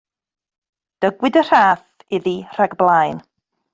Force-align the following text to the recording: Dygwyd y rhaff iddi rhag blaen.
Dygwyd 1.05 1.37
y 1.41 1.43
rhaff 1.49 2.07
iddi 2.19 2.35
rhag 2.57 2.75
blaen. 2.81 3.23